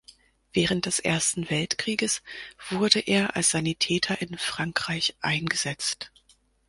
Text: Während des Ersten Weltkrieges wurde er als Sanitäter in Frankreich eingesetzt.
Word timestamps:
Während 0.51 0.87
des 0.87 0.97
Ersten 0.97 1.47
Weltkrieges 1.51 2.23
wurde 2.71 2.97
er 3.01 3.35
als 3.35 3.51
Sanitäter 3.51 4.19
in 4.19 4.35
Frankreich 4.39 5.13
eingesetzt. 5.21 6.11